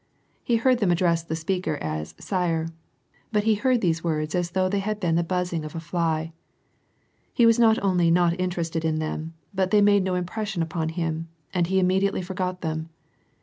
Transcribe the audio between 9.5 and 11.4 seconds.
but they made no impression upon him,